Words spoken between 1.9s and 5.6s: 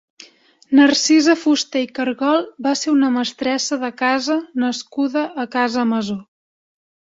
Cargol va ser una mestressa de casa nascuda a